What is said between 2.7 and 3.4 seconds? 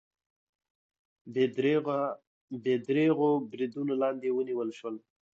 درېغو